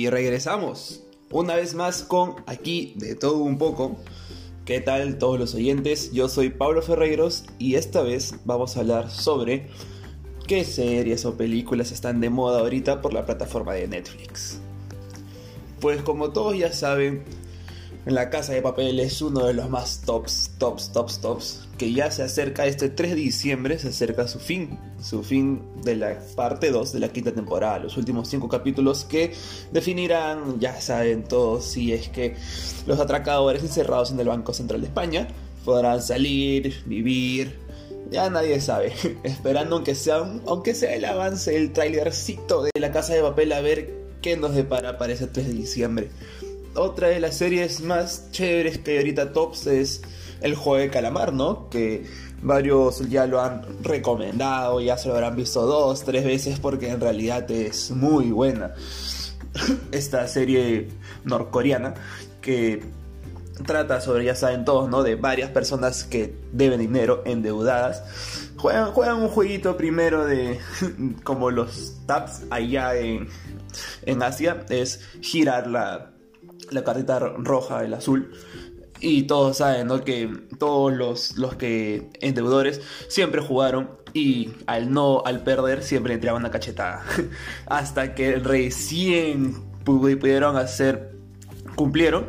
Y 0.00 0.08
regresamos 0.08 1.02
una 1.30 1.56
vez 1.56 1.74
más 1.74 2.02
con 2.02 2.36
aquí 2.46 2.94
de 2.96 3.14
todo 3.14 3.36
un 3.36 3.58
poco. 3.58 3.98
¿Qué 4.64 4.80
tal 4.80 5.18
todos 5.18 5.38
los 5.38 5.54
oyentes? 5.54 6.10
Yo 6.10 6.30
soy 6.30 6.48
Pablo 6.48 6.80
Ferreiros 6.80 7.44
y 7.58 7.74
esta 7.74 8.00
vez 8.00 8.36
vamos 8.46 8.74
a 8.74 8.80
hablar 8.80 9.10
sobre 9.10 9.68
qué 10.46 10.64
series 10.64 11.26
o 11.26 11.36
películas 11.36 11.92
están 11.92 12.18
de 12.22 12.30
moda 12.30 12.60
ahorita 12.60 13.02
por 13.02 13.12
la 13.12 13.26
plataforma 13.26 13.74
de 13.74 13.88
Netflix. 13.88 14.62
Pues 15.80 16.00
como 16.00 16.30
todos 16.30 16.56
ya 16.56 16.72
saben, 16.72 17.22
La 18.06 18.30
Casa 18.30 18.54
de 18.54 18.62
Papel 18.62 18.98
es 18.98 19.20
uno 19.20 19.44
de 19.44 19.52
los 19.52 19.68
más 19.68 20.00
tops, 20.00 20.52
tops, 20.56 20.90
tops, 20.90 21.20
tops, 21.20 21.68
que 21.76 21.92
ya 21.92 22.10
se 22.10 22.22
acerca 22.22 22.64
este 22.64 22.88
3 22.88 23.10
de 23.10 23.16
diciembre, 23.16 23.78
se 23.78 23.88
acerca 23.88 24.26
su 24.26 24.38
fin, 24.38 24.78
su 25.02 25.22
fin 25.22 25.60
de 25.84 25.96
la 25.96 26.18
parte 26.34 26.70
2 26.70 26.94
de 26.94 26.98
la 26.98 27.10
quinta 27.10 27.32
temporada, 27.32 27.78
los 27.78 27.98
últimos 27.98 28.26
5 28.28 28.48
capítulos 28.48 29.04
que 29.04 29.34
definirán, 29.70 30.58
ya 30.58 30.80
saben 30.80 31.24
todos, 31.24 31.66
si 31.66 31.92
es 31.92 32.08
que 32.08 32.36
los 32.86 32.98
atracadores 33.00 33.62
encerrados 33.62 34.10
en 34.12 34.20
el 34.20 34.28
Banco 34.28 34.54
Central 34.54 34.80
de 34.80 34.86
España 34.86 35.28
podrán 35.66 36.00
salir, 36.00 36.82
vivir, 36.86 37.58
ya 38.10 38.30
nadie 38.30 38.62
sabe, 38.62 38.94
esperando 39.24 39.76
aunque 39.76 39.94
sea, 39.94 40.24
aunque 40.46 40.74
sea 40.74 40.94
el 40.94 41.04
avance, 41.04 41.54
el 41.54 41.74
trailercito 41.74 42.62
de 42.62 42.70
la 42.80 42.92
Casa 42.92 43.12
de 43.12 43.20
Papel 43.20 43.52
a 43.52 43.60
ver 43.60 44.00
qué 44.22 44.38
nos 44.38 44.54
depara 44.54 44.96
para 44.96 45.12
ese 45.12 45.26
3 45.26 45.48
de 45.48 45.52
diciembre 45.52 46.10
otra 46.74 47.08
de 47.08 47.20
las 47.20 47.36
series 47.36 47.80
más 47.80 48.30
chéveres 48.30 48.78
que 48.78 48.92
hay 48.92 48.98
ahorita 48.98 49.32
tops 49.32 49.66
es 49.66 50.02
El 50.40 50.54
Juego 50.54 50.78
de 50.78 50.90
Calamar, 50.90 51.32
¿no? 51.32 51.68
Que 51.68 52.04
varios 52.42 53.08
ya 53.08 53.26
lo 53.26 53.40
han 53.40 53.62
recomendado, 53.82 54.80
ya 54.80 54.96
se 54.96 55.08
lo 55.08 55.14
habrán 55.14 55.36
visto 55.36 55.66
dos, 55.66 56.04
tres 56.04 56.24
veces 56.24 56.58
porque 56.58 56.88
en 56.90 57.00
realidad 57.00 57.50
es 57.50 57.90
muy 57.90 58.30
buena. 58.30 58.74
Esta 59.92 60.26
serie 60.28 60.88
norcoreana 61.24 61.94
que 62.40 62.82
trata 63.66 64.00
sobre, 64.00 64.24
ya 64.24 64.34
saben 64.34 64.64
todos, 64.64 64.88
¿no? 64.88 65.02
De 65.02 65.16
varias 65.16 65.50
personas 65.50 66.04
que 66.04 66.34
deben 66.52 66.80
dinero, 66.80 67.22
endeudadas. 67.26 68.50
Juegan, 68.56 68.92
juegan 68.92 69.16
un 69.16 69.28
jueguito 69.28 69.76
primero 69.76 70.24
de 70.24 70.60
como 71.24 71.50
los 71.50 71.96
taps 72.06 72.42
allá 72.50 72.96
en, 72.96 73.28
en 74.06 74.22
Asia, 74.22 74.64
es 74.70 75.00
girar 75.20 75.66
la 75.66 76.12
la 76.70 76.84
cartita 76.84 77.18
roja, 77.18 77.84
el 77.84 77.94
azul. 77.94 78.32
Y 79.00 79.22
todos 79.22 79.58
saben, 79.58 79.86
¿no? 79.86 80.04
Que 80.04 80.28
todos 80.58 80.92
los, 80.92 81.36
los 81.38 81.56
que 81.56 82.10
endeudores 82.20 82.82
siempre 83.08 83.40
jugaron 83.40 83.90
y 84.12 84.50
al 84.66 84.92
no, 84.92 85.22
al 85.24 85.42
perder, 85.42 85.82
siempre 85.82 86.14
entraban 86.14 86.42
una 86.42 86.50
cachetada. 86.50 87.04
Hasta 87.66 88.14
que 88.14 88.36
recién 88.36 89.54
pudieron 89.84 90.56
hacer, 90.56 91.12
cumplieron, 91.74 92.26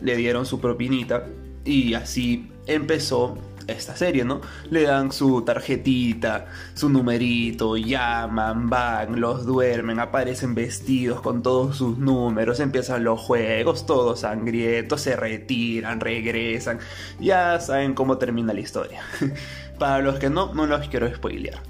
le 0.00 0.16
dieron 0.16 0.46
su 0.46 0.60
propinita 0.60 1.26
y 1.64 1.94
así 1.94 2.50
empezó 2.66 3.38
esta 3.66 3.96
serie, 3.96 4.24
¿no? 4.24 4.40
Le 4.70 4.82
dan 4.82 5.12
su 5.12 5.42
tarjetita, 5.42 6.46
su 6.74 6.88
numerito, 6.88 7.76
llaman, 7.76 8.68
van, 8.68 9.20
los 9.20 9.46
duermen, 9.46 10.00
aparecen 10.00 10.54
vestidos 10.54 11.20
con 11.20 11.42
todos 11.42 11.76
sus 11.76 11.98
números, 11.98 12.60
empiezan 12.60 13.04
los 13.04 13.20
juegos, 13.20 13.86
todos 13.86 14.20
sangrientos, 14.20 15.00
se 15.00 15.16
retiran, 15.16 16.00
regresan, 16.00 16.78
ya 17.20 17.60
saben 17.60 17.94
cómo 17.94 18.18
termina 18.18 18.52
la 18.52 18.60
historia. 18.60 19.02
Para 19.78 20.00
los 20.00 20.18
que 20.18 20.30
no, 20.30 20.54
no 20.54 20.66
los 20.66 20.88
quiero 20.88 21.12
spoilear. 21.12 21.60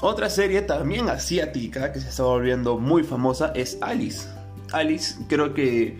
Otra 0.00 0.30
serie 0.30 0.62
también 0.62 1.08
asiática 1.08 1.92
que 1.92 2.00
se 2.00 2.08
está 2.08 2.24
volviendo 2.24 2.78
muy 2.78 3.04
famosa 3.04 3.52
es 3.54 3.78
Alice. 3.80 4.28
Alice 4.72 5.14
creo 5.28 5.54
que 5.54 5.98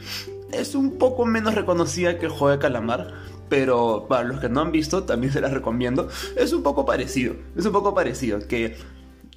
es 0.53 0.75
un 0.75 0.99
poco 0.99 1.25
menos 1.25 1.55
reconocida 1.55 2.19
que 2.19 2.27
el 2.27 2.33
juego 2.33 2.51
de 2.51 2.59
calamar, 2.59 3.13
pero 3.53 4.07
para 4.09 4.25
los 4.25 4.41
que 4.41 4.49
no 4.49 4.63
han 4.63 4.73
visto, 4.73 5.05
también 5.05 5.31
se 5.31 5.43
las 5.43 5.53
recomiendo. 5.53 6.09
Es 6.37 6.55
un 6.55 6.63
poco 6.63 6.87
parecido, 6.87 7.35
es 7.55 7.67
un 7.67 7.73
poco 7.73 7.95
parecido, 7.95 8.39
que 8.49 8.79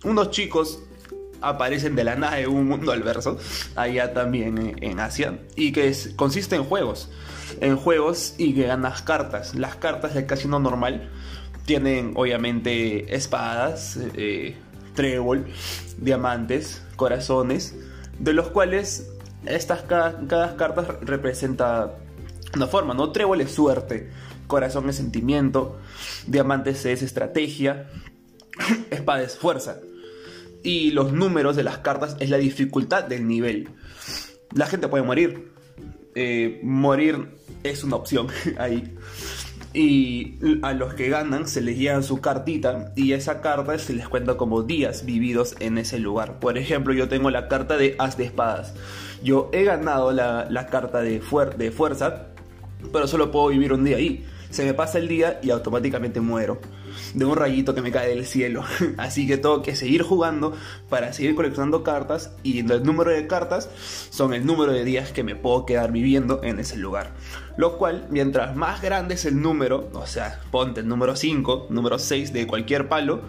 unos 0.05 0.31
chicos 0.31 0.79
aparecen 1.41 1.97
de 1.97 2.05
la 2.05 2.15
nada 2.15 2.37
de 2.37 2.47
un 2.47 2.65
mundo 2.65 2.93
al 2.93 3.03
verso, 3.03 3.37
allá 3.75 4.13
también 4.13 4.77
en 4.81 5.01
Asia, 5.01 5.37
y 5.57 5.73
que 5.73 5.93
consiste 6.15 6.55
en 6.55 6.63
juegos, 6.63 7.09
en 7.59 7.75
juegos 7.75 8.35
y 8.37 8.55
que 8.55 8.67
ganas 8.67 9.01
cartas. 9.01 9.53
Las 9.53 9.75
cartas 9.75 10.13
del 10.13 10.25
casino 10.25 10.59
normal 10.59 11.09
tienen 11.65 12.13
obviamente 12.15 13.13
espadas, 13.13 13.99
eh, 14.13 14.55
trébol, 14.93 15.45
diamantes, 15.97 16.81
corazones, 16.95 17.75
de 18.17 18.31
los 18.31 18.47
cuales 18.47 19.09
estas 19.45 19.81
cada, 19.81 20.25
cada 20.25 20.55
carta 20.55 20.99
representa 21.01 21.97
una 22.55 22.67
forma, 22.67 22.93
¿no? 22.93 23.11
Trébol 23.11 23.41
es 23.41 23.51
suerte, 23.51 24.09
corazón 24.47 24.89
es 24.89 24.95
sentimiento, 24.95 25.79
diamantes 26.27 26.85
es 26.85 27.01
estrategia, 27.01 27.89
espada 28.89 29.23
es 29.23 29.37
fuerza. 29.37 29.79
Y 30.63 30.91
los 30.91 31.13
números 31.13 31.55
de 31.55 31.63
las 31.63 31.79
cartas 31.79 32.17
es 32.19 32.29
la 32.29 32.37
dificultad 32.37 33.03
del 33.03 33.27
nivel. 33.27 33.69
La 34.53 34.65
gente 34.65 34.87
puede 34.87 35.03
morir. 35.03 35.51
Eh, 36.15 36.61
morir 36.63 37.35
es 37.63 37.83
una 37.83 37.97
opción 37.97 38.27
ahí. 38.57 38.95
Y 39.73 40.39
a 40.61 40.71
los 40.71 40.93
que 40.93 41.09
ganan 41.09 41.47
se 41.47 41.61
les 41.61 41.77
llevan 41.77 42.01
su 42.01 42.21
cartita 42.21 42.93
y 42.95 43.11
esa 43.11 43.41
carta 43.41 43.77
se 43.77 43.93
les 43.93 44.07
cuenta 44.07 44.37
como 44.37 44.63
días 44.63 45.05
vividos 45.05 45.55
en 45.59 45.77
ese 45.77 45.99
lugar. 45.99 46.39
Por 46.39 46.57
ejemplo, 46.57 46.93
yo 46.93 47.09
tengo 47.09 47.29
la 47.29 47.49
carta 47.49 47.75
de 47.75 47.95
As 47.99 48.17
de 48.17 48.23
Espadas. 48.23 48.73
Yo 49.21 49.49
he 49.51 49.65
ganado 49.65 50.13
la, 50.13 50.67
carta 50.71 51.01
de, 51.01 51.21
de 51.57 51.71
fuerza 51.71 52.27
pero 52.91 53.07
solo 53.07 53.31
puedo 53.31 53.47
vivir 53.47 53.73
un 53.73 53.83
día 53.83 53.97
ahí. 53.97 54.25
Se 54.49 54.63
me 54.63 54.73
pasa 54.73 54.99
el 54.99 55.07
día 55.07 55.39
y 55.43 55.49
automáticamente 55.49 56.21
muero 56.21 56.59
de 57.13 57.25
un 57.25 57.35
rayito 57.35 57.75
que 57.75 57.81
me 57.81 57.91
cae 57.91 58.09
del 58.09 58.25
cielo. 58.25 58.63
Así 58.97 59.27
que 59.27 59.37
tengo 59.37 59.61
que 59.61 59.75
seguir 59.75 60.03
jugando 60.03 60.53
para 60.89 61.13
seguir 61.13 61.35
coleccionando 61.35 61.83
cartas 61.83 62.31
y 62.43 62.59
el 62.59 62.83
número 62.83 63.11
de 63.11 63.27
cartas 63.27 63.69
son 64.09 64.33
el 64.33 64.45
número 64.45 64.71
de 64.71 64.83
días 64.83 65.11
que 65.11 65.23
me 65.23 65.35
puedo 65.35 65.65
quedar 65.65 65.91
viviendo 65.91 66.41
en 66.43 66.59
ese 66.59 66.77
lugar. 66.77 67.11
Lo 67.57 67.77
cual, 67.77 68.07
mientras 68.09 68.55
más 68.55 68.81
grande 68.81 69.15
es 69.15 69.25
el 69.25 69.41
número, 69.41 69.89
o 69.93 70.05
sea, 70.05 70.41
ponte 70.51 70.81
el 70.81 70.87
número 70.87 71.15
5, 71.15 71.67
número 71.69 71.99
6 71.99 72.33
de 72.33 72.47
cualquier 72.47 72.87
palo, 72.89 73.21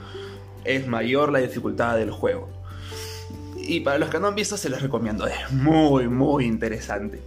es 0.65 0.87
mayor 0.87 1.33
la 1.33 1.39
dificultad 1.39 1.97
del 1.97 2.11
juego. 2.11 2.51
Y 3.57 3.81
para 3.81 3.99
los 3.99 4.11
que 4.11 4.21
no 4.21 4.29
han 4.29 4.35
visto 4.35 4.57
se 4.57 4.71
les 4.71 4.83
recomiendo, 4.83 5.27
es 5.27 5.51
muy 5.53 6.09
muy 6.09 6.45
interesante. 6.45 7.23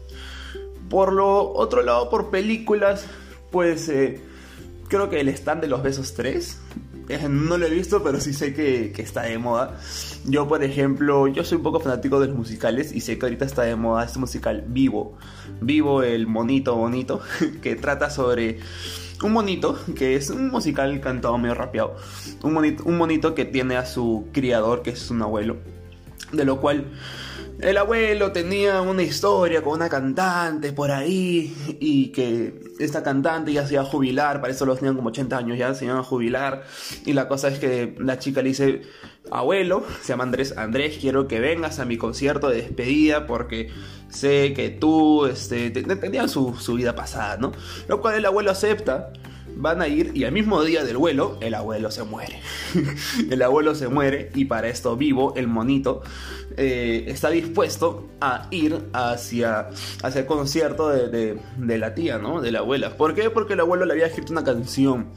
Por 0.90 1.14
lo 1.14 1.54
otro 1.54 1.84
lado, 1.84 2.10
por 2.10 2.30
películas, 2.30 3.06
pues 3.52 3.90
eh, 3.90 4.22
creo 4.88 5.10
que 5.10 5.20
el 5.20 5.30
stand 5.30 5.62
de 5.62 5.68
los 5.68 5.84
besos 5.84 6.14
3. 6.16 6.60
Eh, 7.10 7.28
no 7.28 7.58
lo 7.58 7.66
he 7.66 7.70
visto, 7.72 8.04
pero 8.04 8.20
sí 8.20 8.34
sé 8.34 8.54
que, 8.54 8.94
está 9.02 9.24
de 9.24 9.38
moda. 9.40 9.80
Yo, 10.26 10.48
por 10.48 10.64
ejemplo, 10.64 11.28
yo 11.28 11.44
soy 11.44 11.58
un 11.58 11.64
poco 11.64 11.80
fanático 11.80 12.20
de 12.20 12.28
los 12.28 12.36
musicales 12.36 12.94
y 12.94 13.02
sé 13.02 13.18
que 13.18 13.26
ahorita 13.26 13.46
está 13.46 13.64
de 13.64 13.76
moda 13.76 14.04
este 14.04 14.20
musical 14.20 14.64
Vivo. 14.68 15.18
Vivo, 15.60 16.04
el 16.04 16.28
monito 16.28 16.76
bonito, 16.76 17.22
que 17.62 17.76
trata 17.76 18.12
sobre 18.12 18.60
un 19.24 19.34
monito, 19.34 19.78
que 19.96 20.16
es 20.16 20.30
un 20.30 20.50
musical 20.50 21.02
cantado 21.02 21.38
medio 21.40 21.56
rapeado. 21.56 21.96
Un 22.44 22.54
monito, 22.54 22.84
un 22.86 22.98
monito 22.98 23.34
que 23.34 23.46
tiene 23.46 23.76
a 23.76 23.88
su 23.88 24.28
criador, 24.32 24.84
que 24.84 24.92
es 24.92 25.10
un 25.10 25.22
abuelo. 25.24 25.58
De 26.32 26.46
lo 26.46 26.62
cual 26.62 26.86
el 27.62 27.78
abuelo 27.78 28.32
tenía 28.32 28.82
una 28.82 29.04
historia 29.04 29.62
con 29.62 29.74
una 29.74 29.90
cantante 29.90 30.72
por 30.72 30.92
ahí 30.92 31.54
y 31.80 32.08
que 32.10 32.62
esta 32.80 33.04
cantante 33.04 33.52
ya 33.52 33.68
se 33.68 33.74
iba 33.74 33.84
a 33.84 33.86
jubilar, 33.86 34.40
para 34.40 34.54
eso 34.54 34.66
los 34.66 34.80
tenían 34.80 34.96
como 34.96 35.10
80 35.10 35.38
años 35.38 35.58
ya, 35.58 35.74
se 35.74 35.86
iban 35.86 35.98
a 35.98 36.04
jubilar 36.04 36.64
y 37.06 37.14
la 37.14 37.28
cosa 37.28 37.50
es 37.50 37.60
que 37.60 37.96
la 38.00 38.18
chica 38.18 38.42
le 38.42 38.50
dice, 38.50 38.82
abuelo, 39.30 39.84
se 40.02 40.10
llama 40.10 40.24
Andrés, 40.24 40.58
Andrés, 40.58 40.98
quiero 41.00 41.28
que 41.28 41.40
vengas 41.40 41.80
a 41.80 41.86
mi 41.86 41.98
concierto 41.98 42.50
de 42.50 42.62
despedida 42.62 43.28
porque 43.28 43.70
sé 44.10 44.54
que 44.54 44.70
tú, 44.70 45.26
este, 45.26 45.74
su, 46.28 46.56
su 46.56 46.74
vida 46.76 46.96
pasada, 46.96 47.38
¿no? 47.38 47.52
Lo 47.88 48.00
cual 48.02 48.16
el 48.16 48.26
abuelo 48.26 48.52
acepta 48.52 49.12
van 49.60 49.82
a 49.82 49.88
ir 49.88 50.12
y 50.16 50.24
al 50.24 50.32
mismo 50.32 50.64
día 50.64 50.86
del 50.86 50.98
vuelo 50.98 51.38
el 51.42 51.54
abuelo 51.54 51.92
se 51.92 52.04
muere. 52.04 52.40
el 53.30 53.42
abuelo 53.42 53.76
se 53.76 53.90
muere 53.90 54.32
y 54.34 54.46
para 54.46 54.70
esto 54.70 54.96
vivo, 54.96 55.34
el 55.36 55.48
monito, 55.48 56.02
eh, 56.56 57.06
está 57.08 57.30
dispuesto 57.30 58.08
a 58.22 58.48
ir 58.52 58.88
hacia, 58.94 59.70
hacia 60.02 60.22
el 60.22 60.26
concierto 60.26 60.90
de, 60.90 61.38
de, 61.58 61.78
la 61.78 61.94
tía, 61.94 62.18
¿no? 62.18 62.42
De 62.42 62.52
la 62.52 62.60
abuela. 62.60 62.96
¿Por 62.96 63.14
qué? 63.14 63.30
Porque 63.30 63.54
el 63.54 63.60
abuelo 63.60 63.86
le 63.86 63.94
había 63.94 64.08
escrito 64.08 64.32
una 64.32 64.44
canción. 64.44 65.08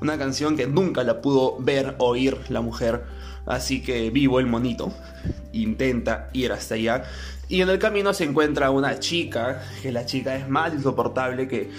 Una 0.00 0.18
canción 0.18 0.56
que 0.56 0.66
nunca 0.66 1.02
la 1.02 1.20
pudo 1.22 1.56
ver, 1.58 1.96
oír 1.98 2.38
la 2.50 2.60
mujer. 2.60 3.04
Así 3.48 3.82
que 3.82 4.10
vivo 4.10 4.38
el 4.38 4.46
monito 4.46 4.92
intenta 5.52 6.28
ir 6.34 6.52
hasta 6.52 6.74
allá 6.74 7.04
y 7.48 7.62
en 7.62 7.70
el 7.70 7.78
camino 7.78 8.12
se 8.12 8.24
encuentra 8.24 8.70
una 8.70 8.98
chica, 8.98 9.62
que 9.80 9.90
la 9.90 10.04
chica 10.04 10.36
es 10.36 10.48
más 10.48 10.74
insoportable 10.74 11.48
que, 11.48 11.70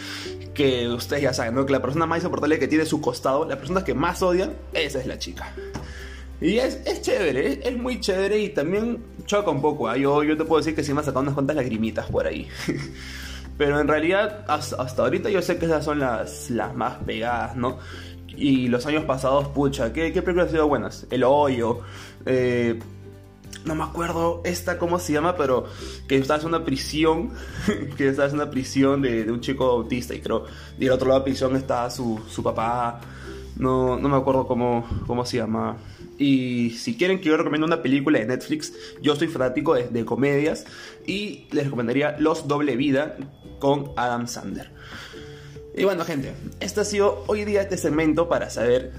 que 0.54 0.88
ustedes 0.88 1.22
ya 1.22 1.34
saben, 1.34 1.54
¿no? 1.54 1.66
Que 1.66 1.74
la 1.74 1.82
persona 1.82 2.08
más 2.08 2.20
insoportable 2.20 2.58
que 2.58 2.68
tiene 2.68 2.86
su 2.86 3.00
costado, 3.00 3.48
la 3.48 3.56
persona 3.56 3.84
que 3.84 3.94
más 3.94 4.24
odian, 4.24 4.54
esa 4.74 5.00
es 5.00 5.06
la 5.06 5.20
chica. 5.20 5.54
Y 6.42 6.58
es, 6.58 6.80
es 6.86 7.02
chévere, 7.02 7.60
es, 7.68 7.78
muy 7.78 8.00
chévere 8.00 8.40
y 8.40 8.50
también 8.50 9.04
choca 9.26 9.52
un 9.52 9.62
poco. 9.62 9.94
¿eh? 9.94 10.00
Yo, 10.00 10.24
yo 10.24 10.36
te 10.36 10.46
puedo 10.46 10.60
decir 10.60 10.74
que 10.74 10.84
sí 10.84 10.92
me 10.94 11.02
ha 11.02 11.04
sacado 11.04 11.22
unas 11.22 11.36
cuantas 11.36 11.56
lagrimitas 11.56 12.08
por 12.08 12.26
ahí. 12.26 12.48
Pero 13.60 13.78
en 13.82 13.90
realidad, 13.90 14.46
hasta, 14.48 15.04
ahorita 15.04 15.30
yo 15.30 15.42
sé 15.42 15.58
que 15.58 15.66
esas 15.66 15.84
son 15.84 16.00
las, 16.00 16.50
las 16.50 16.74
más 16.74 16.96
pegadas, 17.06 17.58
¿no? 17.58 17.78
Y 18.30 18.70
los 18.70 18.86
años 18.86 19.04
pasados, 19.04 19.50
pucha, 19.50 19.92
¿qué, 19.92 20.14
qué 20.14 20.22
películas 20.22 20.48
han 20.48 20.54
sido 20.54 20.68
buenas? 20.70 21.06
El 21.12 21.26
Hoyo, 21.26 21.82
eh, 22.26 22.80
no 23.66 23.76
me 23.76 23.84
acuerdo 23.84 24.40
esta 24.46 24.78
cómo 24.78 24.98
se 24.98 25.12
llama, 25.12 25.36
pero 25.36 25.66
que 26.08 26.16
estaba 26.16 26.40
en 26.40 26.48
una 26.48 26.64
prisión, 26.64 27.32
que 27.98 28.08
estaba 28.08 28.30
en 28.30 28.36
una 28.36 28.50
prisión 28.50 29.02
de, 29.02 29.26
de, 29.26 29.32
un 29.34 29.42
chico 29.42 29.66
autista 29.66 30.16
y 30.16 30.22
creo, 30.22 30.46
al 30.80 30.92
otro 30.92 31.10
lado 31.10 31.20
de 31.20 31.20
la 31.20 31.26
prisión 31.26 31.58
está 31.58 31.90
su, 31.90 32.18
su 32.30 32.42
papá, 32.42 33.02
no, 33.60 34.00
no 34.00 34.10
me 34.10 34.16
acuerdo 34.16 34.48
cómo, 34.48 34.88
cómo 35.06 35.26
se 35.26 35.38
llama. 35.38 35.78
Y 36.18 36.72
si 36.72 36.98
quieren 36.98 37.20
que 37.20 37.26
yo 37.26 37.38
recomiendo 37.38 37.68
una 37.68 37.82
película 37.82 38.20
de 38.20 38.26
Netflix, 38.26 38.74
yo 39.02 39.16
soy 39.16 39.28
fanático 39.28 39.76
de, 39.76 40.06
comedias 40.06 40.66
y 41.06 41.48
les 41.52 41.66
recomendaría 41.66 42.18
Los 42.20 42.48
Doble 42.48 42.76
Vida 42.76 43.18
con 43.60 43.92
Adam 43.96 44.28
Sander. 44.28 44.72
Y 45.76 45.84
bueno 45.84 46.04
gente, 46.04 46.34
este 46.60 46.82
ha 46.82 46.86
sido 46.86 47.24
hoy 47.28 47.46
día 47.46 47.62
este 47.62 47.78
segmento 47.78 48.28
para 48.28 48.50
saber 48.50 48.92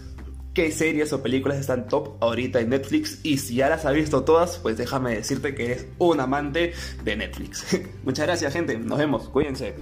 qué 0.55 0.71
series 0.71 1.13
o 1.13 1.23
películas 1.23 1.59
están 1.59 1.89
top 1.89 2.23
ahorita 2.23 2.61
en 2.61 2.71
Netflix 2.71 3.21
y 3.23 3.39
si 3.39 3.57
ya 3.57 3.69
las 3.69 3.85
has 3.85 3.95
visto 3.95 4.25
todas, 4.25 4.59
pues 4.59 4.77
déjame 4.77 5.15
decirte 5.15 5.55
que 5.55 5.67
eres 5.67 5.87
un 5.99 6.21
amante 6.21 6.73
de 7.05 7.17
Netflix. 7.17 7.79
Muchas 8.05 8.27
gracias 8.27 8.53
gente, 8.53 8.79
nos 8.79 8.99
vemos, 8.99 9.29
cuídense. 9.29 9.75